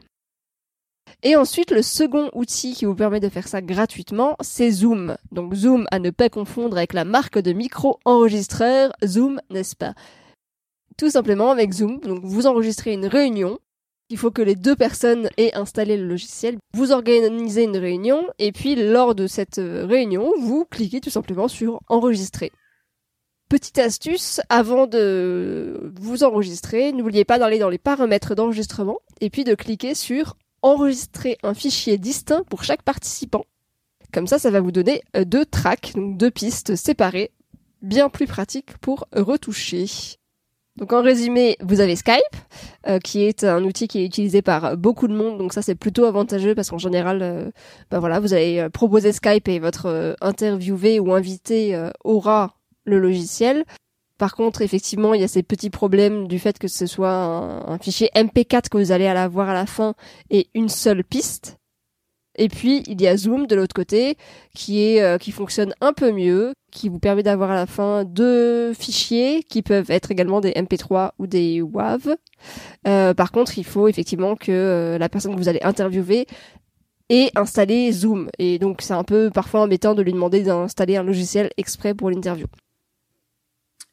Et 1.21 1.35
ensuite, 1.35 1.71
le 1.71 1.81
second 1.81 2.29
outil 2.33 2.73
qui 2.73 2.85
vous 2.85 2.95
permet 2.95 3.19
de 3.19 3.29
faire 3.29 3.47
ça 3.47 3.61
gratuitement, 3.61 4.35
c'est 4.39 4.71
Zoom. 4.71 5.17
Donc 5.31 5.53
Zoom 5.53 5.85
à 5.91 5.99
ne 5.99 6.11
pas 6.11 6.29
confondre 6.29 6.77
avec 6.77 6.93
la 6.93 7.03
marque 7.03 7.39
de 7.39 7.51
micro-enregistreur 7.51 8.93
Zoom, 9.05 9.41
n'est-ce 9.49 9.75
pas? 9.75 9.93
Tout 10.97 11.09
simplement 11.09 11.51
avec 11.51 11.71
Zoom, 11.73 11.99
donc 11.99 12.21
vous 12.23 12.47
enregistrez 12.47 12.93
une 12.93 13.05
réunion 13.05 13.59
il 14.09 14.17
faut 14.17 14.31
que 14.31 14.41
les 14.41 14.55
deux 14.55 14.75
personnes 14.75 15.29
aient 15.37 15.53
installé 15.55 15.95
le 15.95 16.07
logiciel. 16.07 16.57
Vous 16.73 16.91
organisez 16.91 17.63
une 17.63 17.77
réunion 17.77 18.25
et 18.39 18.51
puis 18.51 18.75
lors 18.75 19.15
de 19.15 19.27
cette 19.27 19.59
euh, 19.59 19.85
réunion, 19.85 20.33
vous 20.39 20.65
cliquez 20.65 20.99
tout 20.99 21.11
simplement 21.11 21.47
sur 21.47 21.79
enregistrer. 21.87 22.51
Petite 23.49 23.79
astuce, 23.79 24.41
avant 24.49 24.85
de 24.85 25.91
vous 25.99 26.23
enregistrer, 26.23 26.91
n'oubliez 26.91 27.25
pas 27.25 27.39
d'aller 27.39 27.59
dans 27.59 27.69
les 27.69 27.79
paramètres 27.79 28.35
d'enregistrement 28.35 28.99
et 29.21 29.29
puis 29.29 29.43
de 29.43 29.55
cliquer 29.55 29.95
sur 29.95 30.35
enregistrer 30.61 31.37
un 31.43 31.53
fichier 31.53 31.97
distinct 31.97 32.43
pour 32.43 32.63
chaque 32.63 32.83
participant. 32.83 33.45
Comme 34.11 34.27
ça, 34.27 34.39
ça 34.39 34.51
va 34.51 34.59
vous 34.59 34.71
donner 34.71 35.03
euh, 35.15 35.23
deux 35.23 35.45
tracks, 35.45 35.93
donc 35.95 36.17
deux 36.17 36.31
pistes 36.31 36.75
séparées, 36.75 37.31
bien 37.81 38.09
plus 38.09 38.27
pratiques 38.27 38.77
pour 38.79 39.07
retoucher. 39.13 39.85
Donc 40.79 40.93
en 40.93 41.01
résumé, 41.01 41.57
vous 41.61 41.81
avez 41.81 41.97
Skype, 41.97 42.15
euh, 42.87 42.99
qui 42.99 43.23
est 43.23 43.43
un 43.43 43.63
outil 43.65 43.89
qui 43.89 43.99
est 43.99 44.05
utilisé 44.05 44.41
par 44.41 44.77
beaucoup 44.77 45.09
de 45.09 45.13
monde, 45.13 45.37
donc 45.37 45.51
ça 45.51 45.61
c'est 45.61 45.75
plutôt 45.75 46.05
avantageux 46.05 46.55
parce 46.55 46.69
qu'en 46.69 46.77
général, 46.77 47.21
euh, 47.21 47.51
bah 47.91 47.99
voilà, 47.99 48.21
vous 48.21 48.33
allez 48.33 48.59
euh, 48.59 48.69
proposer 48.69 49.11
Skype 49.11 49.49
et 49.49 49.59
votre 49.59 50.15
interviewé 50.21 51.01
ou 51.01 51.13
invité 51.13 51.77
aura 52.05 52.55
le 52.85 52.97
logiciel. 52.97 53.65
Par 54.17 54.35
contre, 54.35 54.61
effectivement, 54.61 55.13
il 55.13 55.19
y 55.19 55.23
a 55.23 55.27
ces 55.27 55.43
petits 55.43 55.69
problèmes 55.69 56.27
du 56.29 56.39
fait 56.39 56.57
que 56.57 56.69
ce 56.69 56.85
soit 56.85 57.11
un, 57.11 57.67
un 57.67 57.77
fichier 57.77 58.09
MP4 58.15 58.69
que 58.69 58.77
vous 58.77 58.93
allez 58.93 59.07
avoir 59.07 59.49
à 59.49 59.53
la 59.53 59.65
fin 59.65 59.95
et 60.29 60.47
une 60.53 60.69
seule 60.69 61.03
piste. 61.03 61.58
Et 62.39 62.47
puis 62.47 62.83
il 62.87 62.99
y 63.01 63.07
a 63.07 63.17
Zoom 63.17 63.45
de 63.47 63.55
l'autre 63.55 63.75
côté 63.75 64.17
qui 64.55 64.81
est 64.81 65.01
euh, 65.01 65.17
qui 65.17 65.31
fonctionne 65.31 65.73
un 65.81 65.91
peu 65.91 66.11
mieux, 66.13 66.53
qui 66.71 66.87
vous 66.87 66.97
permet 66.97 67.21
d'avoir 67.21 67.51
à 67.51 67.55
la 67.55 67.65
fin 67.65 68.05
deux 68.05 68.73
fichiers 68.73 69.43
qui 69.43 69.61
peuvent 69.61 69.91
être 69.91 70.09
également 70.09 70.39
des 70.39 70.51
MP3 70.51 71.11
ou 71.19 71.27
des 71.27 71.61
WAV. 71.61 72.15
Euh, 72.87 73.13
par 73.13 73.33
contre, 73.33 73.57
il 73.57 73.65
faut 73.65 73.89
effectivement 73.89 74.37
que 74.37 74.51
euh, 74.51 74.97
la 74.97 75.09
personne 75.09 75.33
que 75.33 75.37
vous 75.37 75.49
allez 75.49 75.61
interviewer 75.63 76.27
ait 77.09 77.29
installé 77.35 77.91
Zoom. 77.91 78.29
Et 78.39 78.57
donc 78.57 78.81
c'est 78.81 78.93
un 78.93 79.03
peu 79.03 79.29
parfois 79.29 79.61
embêtant 79.61 79.93
de 79.93 80.01
lui 80.01 80.13
demander 80.13 80.41
d'installer 80.41 80.95
un 80.95 81.03
logiciel 81.03 81.49
exprès 81.57 81.93
pour 81.93 82.09
l'interview. 82.09 82.47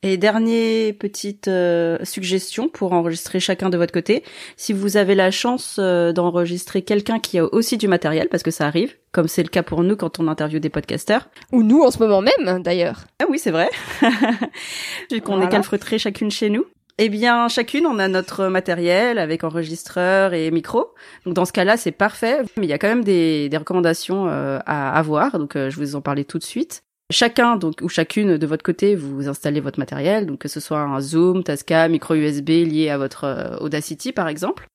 Et 0.02 0.18
dernière 0.18 0.92
petite 0.94 1.48
euh, 1.48 1.96
suggestion 2.04 2.68
pour 2.68 2.92
enregistrer 2.92 3.40
chacun 3.40 3.70
de 3.70 3.78
votre 3.78 3.92
côté, 3.92 4.22
si 4.56 4.74
vous 4.74 4.98
avez 4.98 5.14
la 5.14 5.30
chance 5.30 5.76
euh, 5.78 6.12
d'enregistrer 6.12 6.82
quelqu'un 6.82 7.18
qui 7.18 7.38
a 7.38 7.44
aussi 7.44 7.78
du 7.78 7.88
matériel, 7.88 8.28
parce 8.28 8.42
que 8.42 8.50
ça 8.50 8.66
arrive, 8.66 8.94
comme 9.10 9.26
c'est 9.26 9.42
le 9.42 9.48
cas 9.48 9.62
pour 9.62 9.82
nous 9.82 9.96
quand 9.96 10.20
on 10.20 10.28
interviewe 10.28 10.60
des 10.60 10.68
podcasters. 10.68 11.28
Ou 11.50 11.62
nous 11.62 11.80
en 11.80 11.90
ce 11.90 11.98
moment 11.98 12.20
même, 12.20 12.62
d'ailleurs. 12.62 13.06
Ah 13.20 13.24
oui, 13.30 13.38
c'est 13.38 13.50
vrai. 13.50 13.70
Vu 15.10 15.22
qu'on 15.22 15.40
est 15.40 15.48
calfreutrés 15.48 15.98
chacune 15.98 16.30
chez 16.30 16.50
nous. 16.50 16.66
Eh 16.98 17.08
bien, 17.08 17.48
chacune, 17.48 17.86
on 17.86 17.98
a 17.98 18.08
notre 18.08 18.46
matériel 18.46 19.18
avec 19.18 19.44
enregistreur 19.44 20.34
et 20.34 20.50
micro. 20.50 20.94
Donc 21.24 21.34
dans 21.34 21.44
ce 21.44 21.52
cas-là, 21.52 21.76
c'est 21.76 21.92
parfait. 21.92 22.42
Mais 22.56 22.66
il 22.66 22.70
y 22.70 22.72
a 22.72 22.78
quand 22.78 22.88
même 22.88 23.04
des, 23.04 23.48
des 23.48 23.56
recommandations 23.56 24.28
euh, 24.28 24.58
à 24.66 24.96
avoir. 24.96 25.38
Donc 25.38 25.54
je 25.54 25.78
vais 25.78 25.84
vous 25.84 25.96
en 25.96 26.00
parler 26.00 26.24
tout 26.24 26.38
de 26.38 26.44
suite. 26.44 26.84
Chacun 27.12 27.56
donc 27.56 27.76
ou 27.82 27.88
chacune 27.88 28.36
de 28.36 28.46
votre 28.46 28.64
côté, 28.64 28.96
vous 28.96 29.28
installez 29.28 29.60
votre 29.60 29.78
matériel, 29.78 30.26
donc 30.26 30.40
que 30.40 30.48
ce 30.48 30.58
soit 30.58 30.80
un 30.80 31.00
Zoom, 31.00 31.44
Tascam, 31.44 31.92
micro 31.92 32.14
USB 32.14 32.48
lié 32.48 32.90
à 32.90 32.98
votre 32.98 33.24
euh, 33.24 33.56
Audacity 33.58 34.12
par 34.12 34.26
exemple, 34.26 34.66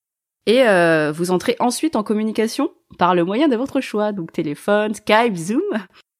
et 0.45 0.63
euh, 0.67 1.11
vous 1.11 1.31
entrez 1.31 1.57
ensuite 1.59 1.97
en 1.97 2.03
communication 2.03 2.71
par 2.97 3.15
le 3.15 3.25
moyen 3.25 3.49
de 3.49 3.57
votre 3.57 3.81
choix, 3.81 4.13
donc 4.13 4.31
téléphone, 4.31 4.93
Skype, 4.93 5.35
Zoom. 5.35 5.61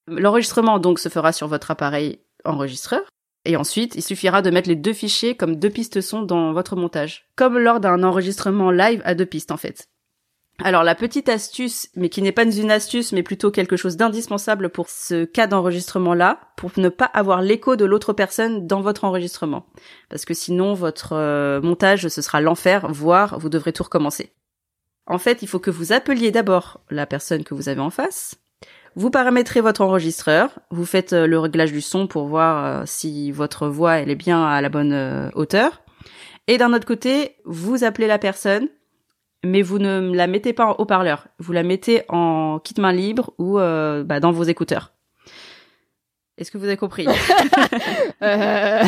L'enregistrement 0.06 0.78
donc 0.78 0.98
se 0.98 1.08
fera 1.08 1.32
sur 1.32 1.48
votre 1.48 1.70
appareil 1.70 2.20
enregistreur, 2.44 3.02
et 3.46 3.56
ensuite 3.56 3.94
il 3.94 4.02
suffira 4.02 4.42
de 4.42 4.50
mettre 4.50 4.68
les 4.68 4.76
deux 4.76 4.92
fichiers 4.92 5.34
comme 5.34 5.56
deux 5.56 5.70
pistes 5.70 6.02
son 6.02 6.22
dans 6.22 6.52
votre 6.52 6.76
montage, 6.76 7.30
comme 7.36 7.56
lors 7.56 7.80
d'un 7.80 8.02
enregistrement 8.02 8.70
live 8.70 9.00
à 9.06 9.14
deux 9.14 9.26
pistes 9.26 9.50
en 9.50 9.56
fait. 9.56 9.86
Alors 10.64 10.84
la 10.84 10.94
petite 10.94 11.28
astuce, 11.28 11.88
mais 11.96 12.08
qui 12.08 12.22
n'est 12.22 12.30
pas 12.30 12.44
une 12.44 12.70
astuce, 12.70 13.10
mais 13.12 13.24
plutôt 13.24 13.50
quelque 13.50 13.76
chose 13.76 13.96
d'indispensable 13.96 14.70
pour 14.70 14.88
ce 14.88 15.24
cas 15.24 15.48
d'enregistrement-là, 15.48 16.38
pour 16.56 16.70
ne 16.76 16.88
pas 16.88 17.06
avoir 17.06 17.42
l'écho 17.42 17.74
de 17.74 17.84
l'autre 17.84 18.12
personne 18.12 18.68
dans 18.68 18.80
votre 18.80 19.02
enregistrement. 19.04 19.66
Parce 20.08 20.24
que 20.24 20.34
sinon, 20.34 20.74
votre 20.74 21.14
euh, 21.14 21.60
montage, 21.60 22.06
ce 22.06 22.22
sera 22.22 22.40
l'enfer, 22.40 22.86
voire 22.92 23.40
vous 23.40 23.48
devrez 23.48 23.72
tout 23.72 23.82
recommencer. 23.82 24.32
En 25.06 25.18
fait, 25.18 25.42
il 25.42 25.48
faut 25.48 25.58
que 25.58 25.70
vous 25.72 25.92
appeliez 25.92 26.30
d'abord 26.30 26.80
la 26.90 27.06
personne 27.06 27.42
que 27.42 27.54
vous 27.54 27.68
avez 27.68 27.80
en 27.80 27.90
face. 27.90 28.36
Vous 28.94 29.10
paramétrez 29.10 29.62
votre 29.62 29.80
enregistreur, 29.80 30.60
vous 30.70 30.84
faites 30.84 31.12
euh, 31.12 31.26
le 31.26 31.40
réglage 31.40 31.72
du 31.72 31.80
son 31.80 32.06
pour 32.06 32.26
voir 32.26 32.64
euh, 32.64 32.82
si 32.86 33.32
votre 33.32 33.66
voix 33.66 33.94
elle 33.94 34.10
est 34.10 34.16
bien 34.16 34.46
à 34.46 34.60
la 34.60 34.68
bonne 34.68 35.30
hauteur. 35.34 35.82
Et 36.46 36.56
d'un 36.58 36.72
autre 36.72 36.86
côté, 36.86 37.36
vous 37.44 37.84
appelez 37.84 38.06
la 38.06 38.18
personne, 38.18 38.68
mais 39.44 39.62
vous 39.62 39.78
ne 39.78 40.14
la 40.14 40.26
mettez 40.26 40.52
pas 40.52 40.66
en 40.66 40.74
haut-parleur. 40.78 41.26
Vous 41.38 41.52
la 41.52 41.62
mettez 41.62 42.02
en 42.08 42.58
kit 42.62 42.74
main 42.80 42.92
libre 42.92 43.32
ou 43.38 43.58
euh, 43.58 44.04
bah, 44.04 44.20
dans 44.20 44.32
vos 44.32 44.44
écouteurs. 44.44 44.92
Est-ce 46.38 46.50
que 46.50 46.58
vous 46.58 46.64
avez 46.64 46.76
compris? 46.76 47.06
Euh, 48.22 48.82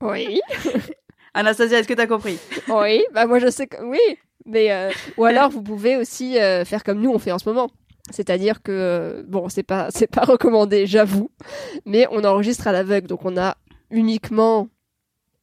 Oui. 0.00 0.40
Anastasia, 1.34 1.78
est-ce 1.78 1.88
que 1.88 1.94
tu 1.94 2.00
as 2.00 2.06
compris? 2.06 2.38
Oui, 2.68 3.04
bah 3.14 3.26
moi 3.26 3.38
je 3.38 3.48
sais 3.48 3.66
que 3.66 3.82
oui, 3.82 3.98
mais 4.44 4.70
euh, 4.72 4.90
ou 5.16 5.24
alors 5.24 5.50
vous 5.50 5.62
pouvez 5.62 5.96
aussi 5.96 6.38
euh, 6.38 6.64
faire 6.66 6.84
comme 6.84 7.00
nous 7.00 7.10
on 7.10 7.18
fait 7.18 7.32
en 7.32 7.38
ce 7.38 7.48
moment. 7.48 7.70
C'est-à-dire 8.10 8.62
que 8.62 9.24
bon, 9.28 9.48
c'est 9.48 9.62
pas 9.62 9.88
c'est 9.94 10.06
pas 10.10 10.22
recommandé, 10.22 10.86
j'avoue, 10.86 11.30
mais 11.86 12.06
on 12.10 12.24
enregistre 12.24 12.66
à 12.66 12.72
l'aveugle, 12.72 13.06
donc 13.06 13.24
on 13.24 13.36
a 13.38 13.56
uniquement 13.90 14.68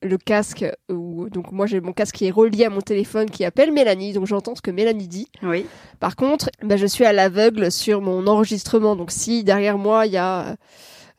le 0.01 0.17
casque 0.17 0.65
où 0.89 1.29
donc 1.29 1.51
moi 1.51 1.65
j'ai 1.65 1.81
mon 1.81 1.93
casque 1.93 2.15
qui 2.15 2.25
est 2.25 2.31
relié 2.31 2.65
à 2.65 2.69
mon 2.69 2.81
téléphone 2.81 3.29
qui 3.29 3.43
appelle 3.43 3.71
Mélanie 3.71 4.13
donc 4.13 4.27
j'entends 4.27 4.55
ce 4.55 4.61
que 4.61 4.71
Mélanie 4.71 5.07
dit. 5.07 5.27
Oui. 5.43 5.65
Par 5.99 6.15
contre, 6.15 6.49
ben, 6.63 6.77
je 6.77 6.85
suis 6.85 7.05
à 7.05 7.13
l'aveugle 7.13 7.71
sur 7.71 8.01
mon 8.01 8.25
enregistrement 8.27 8.95
donc 8.95 9.11
si 9.11 9.43
derrière 9.43 9.77
moi 9.77 10.05
il 10.05 10.13
y 10.13 10.17
a 10.17 10.55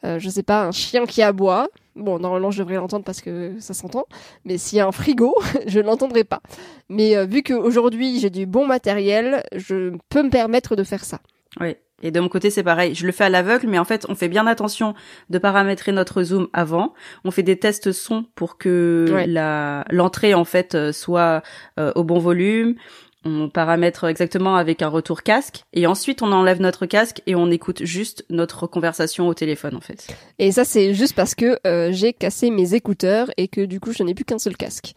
euh, 0.04 0.18
je 0.18 0.30
sais 0.30 0.42
pas 0.42 0.64
un 0.64 0.72
chien 0.72 1.04
qui 1.04 1.20
aboie, 1.20 1.68
bon 1.94 2.18
normalement 2.18 2.50
je 2.50 2.62
devrais 2.62 2.76
l'entendre 2.76 3.04
parce 3.04 3.20
que 3.20 3.56
ça 3.60 3.74
s'entend, 3.74 4.06
mais 4.46 4.56
s'il 4.56 4.78
y 4.78 4.80
a 4.80 4.86
un 4.86 4.92
frigo, 4.92 5.34
je 5.66 5.80
l'entendrai 5.80 6.24
pas. 6.24 6.40
Mais 6.88 7.16
euh, 7.16 7.26
vu 7.26 7.42
qu'aujourd'hui 7.42 8.18
j'ai 8.18 8.30
du 8.30 8.46
bon 8.46 8.66
matériel, 8.66 9.42
je 9.54 9.92
peux 10.08 10.22
me 10.22 10.30
permettre 10.30 10.74
de 10.74 10.84
faire 10.84 11.04
ça. 11.04 11.20
Oui. 11.60 11.76
Et 12.02 12.10
de 12.10 12.20
mon 12.20 12.28
côté, 12.28 12.50
c'est 12.50 12.62
pareil. 12.62 12.94
Je 12.94 13.06
le 13.06 13.12
fais 13.12 13.24
à 13.24 13.28
l'aveugle, 13.28 13.66
mais 13.68 13.78
en 13.78 13.84
fait, 13.84 14.06
on 14.08 14.14
fait 14.14 14.28
bien 14.28 14.46
attention 14.46 14.94
de 15.28 15.38
paramétrer 15.38 15.92
notre 15.92 16.22
zoom 16.22 16.48
avant. 16.52 16.94
On 17.24 17.30
fait 17.30 17.42
des 17.42 17.58
tests 17.58 17.92
son 17.92 18.24
pour 18.34 18.58
que 18.58 19.24
la 19.26 19.84
l'entrée 19.90 20.34
en 20.34 20.44
fait 20.44 20.74
euh, 20.74 20.92
soit 20.92 21.42
euh, 21.78 21.92
au 21.94 22.04
bon 22.04 22.18
volume. 22.18 22.74
On 23.24 23.50
paramètre 23.50 24.04
exactement 24.04 24.56
avec 24.56 24.80
un 24.80 24.88
retour 24.88 25.22
casque 25.22 25.64
et 25.74 25.86
ensuite 25.86 26.22
on 26.22 26.32
enlève 26.32 26.58
notre 26.62 26.86
casque 26.86 27.20
et 27.26 27.34
on 27.34 27.50
écoute 27.50 27.84
juste 27.84 28.24
notre 28.30 28.66
conversation 28.66 29.28
au 29.28 29.34
téléphone 29.34 29.76
en 29.76 29.80
fait. 29.82 30.06
Et 30.38 30.52
ça 30.52 30.64
c'est 30.64 30.94
juste 30.94 31.14
parce 31.14 31.34
que 31.34 31.58
euh, 31.66 31.92
j'ai 31.92 32.14
cassé 32.14 32.50
mes 32.50 32.72
écouteurs 32.72 33.30
et 33.36 33.46
que 33.48 33.60
du 33.60 33.78
coup 33.78 33.92
je 33.92 34.02
n'ai 34.02 34.14
plus 34.14 34.24
qu'un 34.24 34.38
seul 34.38 34.56
casque. 34.56 34.94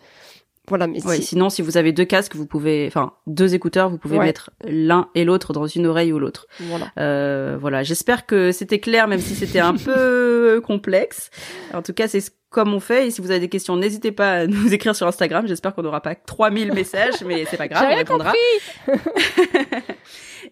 Voilà, 0.70 0.88
mais 0.88 1.00
sinon, 1.02 1.50
si 1.50 1.62
vous 1.62 1.76
avez 1.76 1.92
deux 1.92 2.06
casques, 2.06 2.36
vous 2.36 2.46
pouvez, 2.46 2.88
enfin, 2.88 3.14
deux 3.28 3.54
écouteurs, 3.54 3.90
vous 3.90 3.98
pouvez 3.98 4.18
mettre 4.18 4.50
l'un 4.64 5.10
et 5.14 5.26
l'autre 5.26 5.52
dans 5.52 5.68
une 5.68 5.86
oreille 5.86 6.14
ou 6.14 6.20
l'autre. 6.20 6.48
Voilà. 6.62 6.90
Euh, 6.98 7.58
voilà. 7.60 7.84
J'espère 7.84 8.26
que 8.26 8.54
c'était 8.54 8.80
clair, 8.80 9.10
même 9.10 9.20
si 9.20 9.36
c'était 9.36 9.60
un 9.60 9.74
peu 9.86 10.62
complexe. 10.66 11.32
En 11.74 11.82
tout 11.82 11.94
cas, 11.94 12.08
c'est 12.08 12.22
comme 12.54 12.74
on 12.74 12.80
fait. 12.80 13.08
Et 13.08 13.12
si 13.12 13.20
vous 13.20 13.32
avez 13.32 13.42
des 13.42 13.50
questions, 13.50 13.76
n'hésitez 13.76 14.14
pas 14.14 14.32
à 14.32 14.48
nous 14.48 14.74
écrire 14.74 14.96
sur 14.96 15.08
Instagram. 15.08 15.46
J'espère 15.48 15.76
qu'on 15.76 15.84
n'aura 15.84 16.00
pas 16.00 16.16
3000 16.16 16.72
messages, 16.72 17.22
mais 17.26 17.46
c'est 17.50 17.58
pas 17.58 17.68
grave, 17.68 17.90
on 17.92 17.96
répondra. 17.96 18.32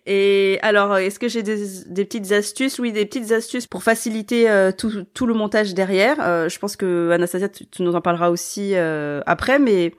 Et 0.05 0.57
alors, 0.63 0.97
est-ce 0.97 1.19
que 1.19 1.27
j'ai 1.27 1.43
des, 1.43 1.57
des, 1.85 2.05
petites 2.05 2.31
astuces? 2.31 2.79
Oui, 2.79 2.91
des 2.91 3.05
petites 3.05 3.31
astuces 3.31 3.67
pour 3.67 3.83
faciliter 3.83 4.49
euh, 4.49 4.71
tout, 4.71 5.05
tout, 5.13 5.27
le 5.27 5.33
montage 5.33 5.73
derrière. 5.75 6.17
Euh, 6.21 6.49
je 6.49 6.57
pense 6.57 6.75
que 6.75 7.11
Anastasia, 7.11 7.49
tu, 7.49 7.65
nous 7.79 7.95
en 7.95 8.01
parleras 8.01 8.29
aussi 8.29 8.71
euh, 8.73 9.21
après, 9.27 9.59
mais 9.59 9.93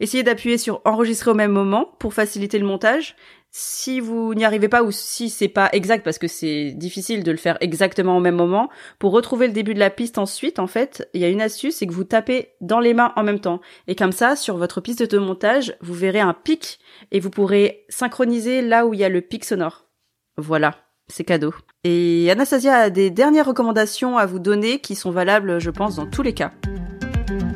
essayez 0.00 0.22
d'appuyer 0.22 0.58
sur 0.58 0.82
enregistrer 0.84 1.30
au 1.30 1.34
même 1.34 1.52
moment 1.52 1.94
pour 1.98 2.12
faciliter 2.12 2.58
le 2.58 2.66
montage. 2.66 3.16
Si 3.54 4.00
vous 4.00 4.32
n'y 4.32 4.46
arrivez 4.46 4.70
pas 4.70 4.82
ou 4.82 4.90
si 4.90 5.28
c'est 5.28 5.46
pas 5.46 5.68
exact 5.72 6.02
parce 6.02 6.16
que 6.16 6.26
c'est 6.26 6.72
difficile 6.72 7.22
de 7.22 7.30
le 7.30 7.36
faire 7.36 7.58
exactement 7.60 8.16
au 8.16 8.20
même 8.20 8.34
moment, 8.34 8.70
pour 8.98 9.12
retrouver 9.12 9.46
le 9.46 9.52
début 9.52 9.74
de 9.74 9.78
la 9.78 9.90
piste 9.90 10.16
ensuite, 10.16 10.58
en 10.58 10.66
fait, 10.66 11.06
il 11.12 11.20
y 11.20 11.24
a 11.26 11.28
une 11.28 11.42
astuce, 11.42 11.76
c'est 11.76 11.86
que 11.86 11.92
vous 11.92 12.04
tapez 12.04 12.54
dans 12.62 12.80
les 12.80 12.94
mains 12.94 13.12
en 13.14 13.22
même 13.22 13.40
temps. 13.40 13.60
Et 13.88 13.94
comme 13.94 14.12
ça, 14.12 14.36
sur 14.36 14.56
votre 14.56 14.80
piste 14.80 15.02
de 15.02 15.18
montage, 15.18 15.76
vous 15.82 15.92
verrez 15.92 16.20
un 16.20 16.32
pic 16.32 16.78
et 17.10 17.20
vous 17.20 17.28
pourrez 17.28 17.84
synchroniser 17.90 18.62
là 18.62 18.86
où 18.86 18.94
il 18.94 19.00
y 19.00 19.04
a 19.04 19.10
le 19.10 19.20
pic 19.20 19.44
sonore. 19.44 19.86
Voilà, 20.38 20.74
c'est 21.08 21.24
cadeau. 21.24 21.52
Et 21.84 22.30
Anastasia 22.30 22.74
a 22.76 22.88
des 22.88 23.10
dernières 23.10 23.46
recommandations 23.46 24.16
à 24.16 24.24
vous 24.24 24.38
donner 24.38 24.78
qui 24.78 24.94
sont 24.94 25.10
valables, 25.10 25.58
je 25.58 25.68
pense, 25.68 25.96
dans 25.96 26.06
tous 26.06 26.22
les 26.22 26.32
cas. 26.32 26.52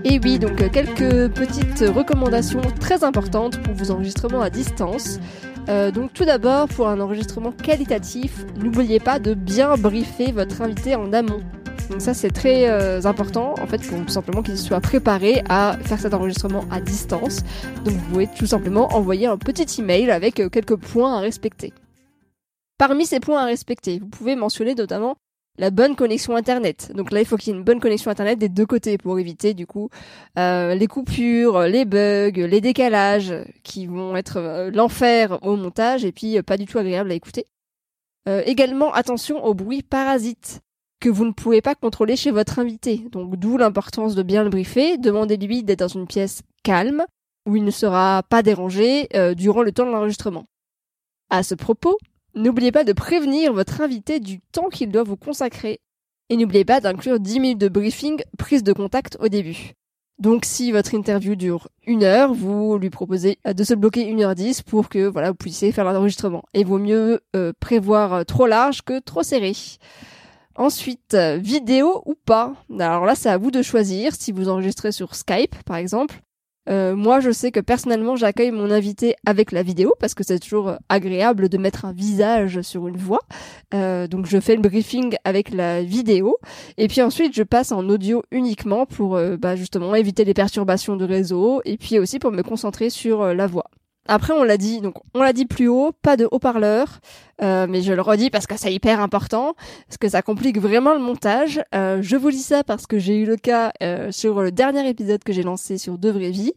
Et 0.04 0.20
oui, 0.22 0.38
donc 0.38 0.56
quelques 0.70 1.32
petites 1.32 1.84
recommandations 1.88 2.60
très 2.78 3.02
importantes 3.02 3.62
pour 3.62 3.72
vos 3.72 3.90
enregistrements 3.90 4.42
à 4.42 4.50
distance. 4.50 5.20
Euh, 5.68 5.90
donc 5.90 6.12
tout 6.12 6.25
d'abord, 6.25 6.68
pour 6.68 6.88
un 6.88 7.00
enregistrement 7.00 7.50
qualitatif, 7.50 8.44
n'oubliez 8.56 9.00
pas 9.00 9.18
de 9.18 9.35
bien 9.35 9.76
briefer 9.76 10.30
votre 10.32 10.62
invité 10.62 10.94
en 10.94 11.12
amont. 11.12 11.40
Donc 11.90 12.00
ça 12.00 12.14
c'est 12.14 12.30
très 12.30 12.68
euh, 12.68 13.00
important 13.04 13.54
en 13.61 13.66
fait 13.66 13.78
pour 13.78 13.99
tout 14.04 14.12
simplement 14.12 14.42
qu'il 14.42 14.58
soit 14.58 14.80
préparé 14.80 15.42
à 15.49 15.76
faire 15.82 16.00
cet 16.00 16.14
enregistrement 16.14 16.64
à 16.70 16.80
distance. 16.80 17.42
Donc 17.85 17.94
vous 17.94 18.11
pouvez 18.11 18.26
tout 18.26 18.46
simplement 18.46 18.94
envoyer 18.94 19.26
un 19.26 19.38
petit 19.38 19.80
email 19.80 20.11
avec 20.11 20.40
euh, 20.40 20.49
quelques 20.49 20.76
points 20.76 21.16
à 21.16 21.20
respecter. 21.20 21.73
Parmi 22.78 23.06
ces 23.06 23.20
points 23.20 23.42
à 23.42 23.46
respecter, 23.46 24.00
vous 24.00 24.08
pouvez 24.08 24.37
mentionner 24.37 24.75
notamment 24.75 25.16
la 25.58 25.70
bonne 25.70 25.96
connexion 25.96 26.36
internet. 26.36 26.92
Donc 26.94 27.10
là, 27.10 27.20
il 27.20 27.26
faut 27.26 27.36
qu'il 27.36 27.52
y 27.52 27.56
ait 27.56 27.58
une 27.58 27.64
bonne 27.64 27.80
connexion 27.80 28.10
internet 28.10 28.38
des 28.38 28.48
deux 28.48 28.66
côtés 28.66 28.98
pour 28.98 29.18
éviter 29.18 29.54
du 29.54 29.66
coup 29.66 29.88
euh, 30.38 30.75
les 30.75 30.86
coupures, 30.86 31.60
les 31.62 31.84
bugs, 31.84 32.32
les 32.34 32.60
décalages 32.60 33.34
qui 33.62 33.86
vont 33.86 34.16
être 34.16 34.36
euh, 34.36 34.70
l'enfer 34.70 35.38
au 35.42 35.56
montage 35.56 36.04
et 36.04 36.12
puis 36.12 36.38
euh, 36.38 36.42
pas 36.42 36.56
du 36.56 36.66
tout 36.66 36.78
agréable 36.78 37.10
à 37.10 37.14
écouter. 37.14 37.46
également, 38.26 38.92
attention 38.92 39.44
aux 39.44 39.54
bruits 39.54 39.82
parasites 39.82 40.60
que 41.00 41.08
vous 41.08 41.25
ne 41.25 41.32
pouvez 41.32 41.60
pas 41.60 41.75
contrôler 41.75 42.16
chez 42.16 42.32
votre 42.32 42.58
invité. 42.58 43.06
Donc 43.12 43.36
d'où 43.36 43.56
l'importance 43.56 44.14
de 44.14 44.22
bien 44.22 44.42
le 44.42 44.50
briefer. 44.50 44.98
Demandez-lui 44.98 45.62
d'être 45.62 45.80
dans 45.80 45.88
une 45.88 46.06
pièce 46.06 46.42
calme 46.64 47.04
où 47.46 47.54
il 47.54 47.64
ne 47.64 47.70
sera 47.70 48.25
pas 48.28 48.42
dérangé 48.42 49.08
durant 49.36 49.62
le 49.62 49.70
temps 49.70 49.86
de 49.86 49.92
l'enregistrement. 49.92 50.46
À 51.30 51.44
ce 51.44 51.54
propos, 51.54 51.96
N'oubliez 52.36 52.70
pas 52.70 52.84
de 52.84 52.92
prévenir 52.92 53.54
votre 53.54 53.80
invité 53.80 54.20
du 54.20 54.40
temps 54.52 54.68
qu'il 54.68 54.90
doit 54.90 55.04
vous 55.04 55.16
consacrer. 55.16 55.80
Et 56.28 56.36
n'oubliez 56.36 56.66
pas 56.66 56.80
d'inclure 56.80 57.18
10 57.18 57.40
minutes 57.40 57.58
de 57.58 57.68
briefing, 57.68 58.20
prise 58.36 58.62
de 58.62 58.74
contact 58.74 59.16
au 59.20 59.28
début. 59.28 59.72
Donc 60.18 60.44
si 60.44 60.70
votre 60.70 60.94
interview 60.94 61.34
dure 61.34 61.68
une 61.86 62.04
heure, 62.04 62.34
vous 62.34 62.76
lui 62.76 62.90
proposez 62.90 63.38
de 63.46 63.64
se 63.64 63.72
bloquer 63.72 64.02
une 64.06 64.22
heure 64.22 64.34
10 64.34 64.60
pour 64.62 64.90
que 64.90 65.06
voilà, 65.06 65.30
vous 65.30 65.36
puissiez 65.36 65.72
faire 65.72 65.84
l'enregistrement. 65.84 66.42
Et 66.52 66.62
vaut 66.62 66.78
mieux 66.78 67.22
euh, 67.34 67.54
prévoir 67.58 68.26
trop 68.26 68.46
large 68.46 68.82
que 68.82 68.98
trop 68.98 69.22
serré. 69.22 69.52
Ensuite, 70.56 71.16
vidéo 71.38 72.02
ou 72.04 72.14
pas. 72.14 72.52
Alors 72.78 73.06
là, 73.06 73.14
c'est 73.14 73.30
à 73.30 73.38
vous 73.38 73.50
de 73.50 73.62
choisir 73.62 74.14
si 74.14 74.30
vous 74.30 74.50
enregistrez 74.50 74.92
sur 74.92 75.14
Skype, 75.14 75.54
par 75.64 75.76
exemple. 75.76 76.20
Euh, 76.68 76.96
moi, 76.96 77.20
je 77.20 77.30
sais 77.30 77.52
que 77.52 77.61
personnellement, 77.61 78.16
j'accueille 78.16 78.50
mon 78.50 78.70
invité 78.70 79.14
avec 79.25 79.52
la 79.52 79.62
vidéo 79.62 79.94
parce 80.00 80.14
que 80.14 80.25
c'est 80.25 80.38
toujours 80.38 80.75
agréable 80.88 81.49
de 81.49 81.58
mettre 81.58 81.85
un 81.85 81.92
visage 81.92 82.61
sur 82.62 82.88
une 82.88 82.96
voix. 82.96 83.23
Euh, 83.75 84.06
donc, 84.06 84.26
je 84.26 84.38
fais 84.40 84.56
le 84.56 84.62
briefing 84.62 85.16
avec 85.25 85.50
la 85.50 85.82
vidéo 85.82 86.37
et 86.76 86.88
puis 86.88 87.02
ensuite, 87.02 87.35
je 87.35 87.42
passe 87.42 87.73
en 87.73 87.88
audio 87.88 88.23
uniquement 88.30 88.87
pour 88.87 89.16
euh, 89.16 89.37
bah, 89.37 89.56
justement 89.56 89.94
éviter 89.94 90.25
les 90.25 90.35
perturbations 90.35 90.96
de 90.96 91.04
réseau 91.04 91.61
et 91.64 91.76
puis 91.76 91.99
aussi 91.99 92.18
pour 92.18 92.32
me 92.32 92.42
concentrer 92.42 92.90
sur 92.90 93.35
la 93.35 93.46
voix. 93.46 93.70
Après, 94.08 94.32
on 94.32 94.44
l'a 94.44 94.56
dit, 94.56 94.80
donc 94.80 94.94
on 95.14 95.22
l'a 95.22 95.32
dit 95.32 95.46
plus 95.46 95.68
haut, 95.68 95.92
pas 96.02 96.16
de 96.16 96.28
haut-parleur, 96.30 97.00
euh, 97.42 97.66
mais 97.68 97.82
je 97.82 97.92
le 97.92 98.00
redis 98.00 98.30
parce 98.30 98.46
que 98.46 98.56
c'est 98.56 98.72
hyper 98.72 99.00
important, 99.00 99.54
parce 99.88 99.98
que 99.98 100.08
ça 100.08 100.22
complique 100.22 100.58
vraiment 100.58 100.94
le 100.94 101.00
montage. 101.00 101.60
Euh, 101.75 101.98
je 102.02 102.16
vous 102.16 102.30
dis 102.30 102.42
ça 102.42 102.64
parce 102.64 102.86
que 102.86 102.98
j'ai 102.98 103.16
eu 103.16 103.26
le 103.26 103.36
cas 103.36 103.72
euh, 103.82 104.10
sur 104.12 104.40
le 104.40 104.52
dernier 104.52 104.88
épisode 104.88 105.25
que 105.25 105.32
j'ai 105.32 105.42
lancé 105.42 105.78
sur 105.78 105.98
De 105.98 106.10
Vraie 106.10 106.30
Vie, 106.30 106.52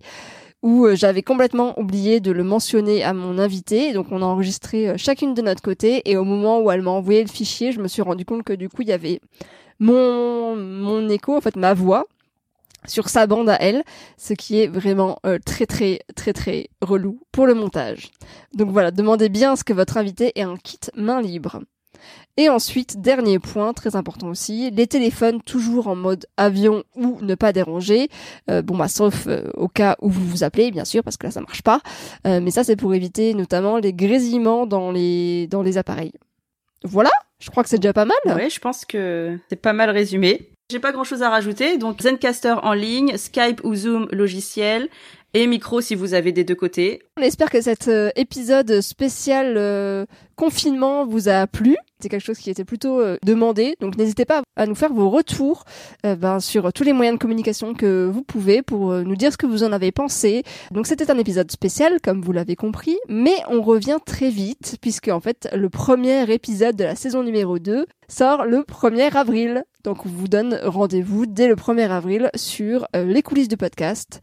où 0.61 0.87
j'avais 0.93 1.23
complètement 1.23 1.79
oublié 1.79 2.19
de 2.19 2.31
le 2.31 2.43
mentionner 2.43 3.03
à 3.03 3.13
mon 3.13 3.39
invité. 3.39 3.93
Donc 3.93 4.07
on 4.11 4.21
a 4.21 4.25
enregistré 4.25 4.97
chacune 4.97 5.33
de 5.33 5.41
notre 5.41 5.61
côté, 5.61 6.09
et 6.09 6.17
au 6.17 6.23
moment 6.23 6.59
où 6.59 6.69
elle 6.71 6.81
m'a 6.81 6.91
envoyé 6.91 7.23
le 7.23 7.29
fichier, 7.29 7.71
je 7.71 7.79
me 7.79 7.87
suis 7.87 8.01
rendu 8.01 8.25
compte 8.25 8.43
que 8.43 8.53
du 8.53 8.69
coup 8.69 8.81
il 8.81 8.89
y 8.89 8.93
avait 8.93 9.21
mon 9.79 10.55
mon 10.55 11.07
écho, 11.09 11.35
en 11.35 11.41
fait 11.41 11.55
ma 11.55 11.73
voix, 11.73 12.05
sur 12.89 13.09
sa 13.09 13.27
bande 13.27 13.49
à 13.49 13.55
elle, 13.61 13.83
ce 14.17 14.33
qui 14.33 14.59
est 14.59 14.67
vraiment 14.67 15.19
euh, 15.25 15.39
très 15.43 15.65
très 15.65 15.99
très 16.15 16.33
très 16.33 16.69
relou 16.81 17.21
pour 17.31 17.45
le 17.45 17.53
montage. 17.53 18.11
Donc 18.53 18.69
voilà, 18.71 18.91
demandez 18.91 19.29
bien 19.29 19.55
ce 19.55 19.63
que 19.63 19.73
votre 19.73 19.97
invité 19.97 20.31
ait 20.35 20.43
un 20.43 20.57
kit 20.57 20.79
main 20.95 21.21
libre. 21.21 21.61
Et 22.37 22.47
ensuite, 22.47 23.01
dernier 23.01 23.37
point, 23.37 23.73
très 23.73 23.95
important 23.95 24.27
aussi, 24.27 24.71
les 24.71 24.87
téléphones 24.87 25.41
toujours 25.41 25.87
en 25.87 25.95
mode 25.95 26.25
avion 26.37 26.83
ou 26.95 27.17
ne 27.21 27.35
pas 27.35 27.51
déranger. 27.51 28.07
Euh, 28.49 28.61
bon 28.61 28.77
bah 28.77 28.87
sauf 28.87 29.27
euh, 29.27 29.49
au 29.55 29.67
cas 29.67 29.97
où 30.01 30.09
vous 30.09 30.25
vous 30.25 30.43
appelez, 30.43 30.71
bien 30.71 30.85
sûr, 30.85 31.03
parce 31.03 31.17
que 31.17 31.27
là 31.27 31.31
ça 31.31 31.41
marche 31.41 31.63
pas. 31.63 31.81
Euh, 32.25 32.39
mais 32.41 32.51
ça 32.51 32.63
c'est 32.63 32.77
pour 32.77 32.93
éviter 32.93 33.33
notamment 33.33 33.77
les 33.77 33.93
grésillements 33.93 34.65
dans 34.65 34.91
les 34.91 35.47
dans 35.47 35.61
les 35.61 35.77
appareils. 35.77 36.13
Voilà, 36.83 37.11
je 37.39 37.49
crois 37.49 37.63
que 37.63 37.69
c'est 37.69 37.79
déjà 37.79 37.91
pas 37.91 38.05
mal. 38.05 38.17
Ouais, 38.25 38.49
je 38.49 38.59
pense 38.59 38.85
que 38.85 39.37
c'est 39.49 39.57
pas 39.57 39.73
mal 39.73 39.89
résumé. 39.89 40.49
J'ai 40.71 40.77
pas 40.77 40.91
grand 40.91 41.03
chose 41.03 41.23
à 41.23 41.31
rajouter, 41.31 41.79
donc 41.79 41.99
Zencaster 41.99 42.53
en 42.61 42.73
ligne, 42.73 43.17
Skype 43.17 43.61
ou 43.63 43.73
Zoom 43.73 44.07
logiciel, 44.11 44.87
et 45.33 45.47
micro 45.47 45.81
si 45.81 45.95
vous 45.95 46.13
avez 46.13 46.31
des 46.31 46.43
deux 46.43 46.53
côtés. 46.53 47.01
On 47.19 47.23
espère 47.23 47.49
que 47.49 47.59
cet 47.59 47.87
euh, 47.87 48.11
épisode 48.15 48.79
spécial 48.81 49.55
euh, 49.57 50.05
confinement 50.35 51.07
vous 51.07 51.27
a 51.27 51.47
plu. 51.47 51.75
C'est 51.99 52.09
quelque 52.09 52.23
chose 52.23 52.37
qui 52.37 52.51
était 52.51 52.65
plutôt 52.65 53.01
euh, 53.01 53.17
demandé, 53.25 53.77
donc 53.81 53.97
n'hésitez 53.97 54.25
pas 54.25 54.43
à 54.55 54.67
nous 54.67 54.75
faire 54.75 54.93
vos 54.93 55.09
retours 55.09 55.63
ben, 56.03 56.39
sur 56.39 56.71
tous 56.71 56.83
les 56.83 56.93
moyens 56.93 57.17
de 57.17 57.21
communication 57.21 57.73
que 57.73 58.05
vous 58.05 58.21
pouvez 58.21 58.61
pour 58.61 58.93
nous 58.93 59.15
dire 59.15 59.31
ce 59.31 59.37
que 59.37 59.47
vous 59.47 59.63
en 59.63 59.71
avez 59.71 59.91
pensé. 59.91 60.43
Donc 60.69 60.85
c'était 60.85 61.09
un 61.09 61.17
épisode 61.17 61.49
spécial, 61.49 61.99
comme 61.99 62.21
vous 62.21 62.31
l'avez 62.31 62.55
compris, 62.55 62.99
mais 63.07 63.37
on 63.49 63.63
revient 63.63 63.97
très 64.05 64.29
vite, 64.29 64.77
puisque 64.81 65.07
en 65.07 65.19
fait 65.19 65.49
le 65.51 65.69
premier 65.69 66.31
épisode 66.31 66.75
de 66.75 66.83
la 66.83 66.95
saison 66.95 67.23
numéro 67.23 67.57
2 67.57 67.87
sort 68.07 68.45
le 68.45 68.59
1er 68.59 69.15
avril. 69.15 69.63
Donc 69.83 70.05
on 70.05 70.09
vous 70.09 70.27
donne 70.27 70.59
rendez-vous 70.63 71.25
dès 71.25 71.47
le 71.47 71.55
1er 71.55 71.89
avril 71.89 72.29
sur 72.35 72.87
les 72.93 73.21
coulisses 73.21 73.47
du 73.47 73.57
podcast, 73.57 74.21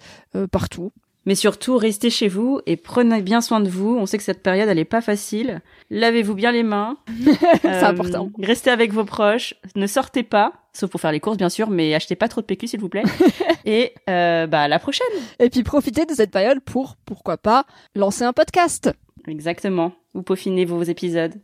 partout. 0.50 0.92
Mais 1.26 1.34
surtout, 1.34 1.76
restez 1.76 2.08
chez 2.08 2.28
vous 2.28 2.60
et 2.66 2.76
prenez 2.76 3.20
bien 3.20 3.40
soin 3.40 3.58
de 3.58 3.68
vous. 3.68 3.96
On 3.96 4.06
sait 4.06 4.16
que 4.16 4.22
cette 4.22 4.44
période, 4.44 4.68
elle 4.68 4.78
est 4.78 4.84
pas 4.84 5.00
facile. 5.00 5.60
Lavez-vous 5.90 6.34
bien 6.34 6.52
les 6.52 6.62
mains. 6.62 6.96
c'est 7.62 7.66
euh, 7.66 7.84
important. 7.84 8.30
Restez 8.40 8.70
avec 8.70 8.92
vos 8.92 9.04
proches. 9.04 9.54
Ne 9.74 9.88
sortez 9.88 10.22
pas, 10.22 10.52
sauf 10.72 10.88
pour 10.88 11.00
faire 11.00 11.10
les 11.10 11.18
courses, 11.18 11.36
bien 11.36 11.48
sûr, 11.48 11.68
mais 11.68 11.94
achetez 11.94 12.14
pas 12.14 12.28
trop 12.28 12.40
de 12.40 12.46
PQ, 12.46 12.68
s'il 12.68 12.80
vous 12.80 12.88
plaît. 12.88 13.02
et 13.64 13.92
euh, 14.08 14.46
bah, 14.46 14.62
à 14.62 14.68
la 14.68 14.78
prochaine. 14.78 15.06
Et 15.40 15.50
puis 15.50 15.64
profitez 15.64 16.06
de 16.06 16.14
cette 16.14 16.30
période 16.30 16.60
pour, 16.60 16.94
pourquoi 17.04 17.36
pas, 17.36 17.66
lancer 17.96 18.22
un 18.22 18.32
podcast. 18.32 18.92
Exactement. 19.26 19.92
Ou 20.14 20.22
peaufiner 20.22 20.64
vos 20.64 20.84
épisodes. 20.84 21.34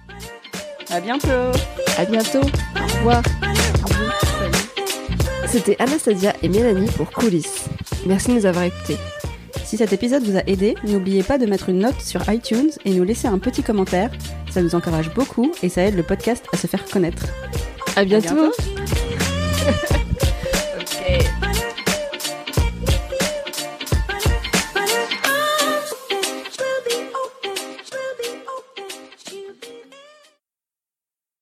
À 0.91 1.01
bientôt. 1.01 1.29
À 1.99 2.05
bientôt. 2.05 2.41
Au 2.41 2.99
revoir. 2.99 3.23
C'était 5.53 5.77
Anastasia 5.81 6.33
et 6.43 6.49
Mélanie 6.49 6.89
pour 6.97 7.11
Coulisses. 7.11 7.67
Merci 8.07 8.29
de 8.29 8.33
nous 8.37 8.47
avoir 8.47 8.65
écoutés. 8.65 8.97
Si 9.67 9.77
cet 9.77 9.93
épisode 9.93 10.23
vous 10.23 10.39
a 10.39 10.43
aidé, 10.47 10.77
n'oubliez 10.83 11.23
pas 11.23 11.37
de 11.37 11.45
mettre 11.45 11.69
une 11.69 11.81
note 11.81 12.01
sur 12.01 12.27
iTunes 12.33 12.71
et 12.87 12.95
nous 12.95 13.05
laisser 13.05 13.29
un 13.29 13.39
petit 13.39 13.63
commentaire. 13.63 14.11
Ça 14.51 14.63
nous 14.63 14.75
encourage 14.75 15.13
beaucoup 15.13 15.53
et 15.63 15.69
ça 15.69 15.83
aide 15.83 15.95
le 15.95 16.05
podcast 16.05 16.47
à 16.55 16.57
se 16.57 16.67
faire 16.67 16.87
connaître. 16.87 17.27
À 17.97 18.07
bientôt. 18.07 18.51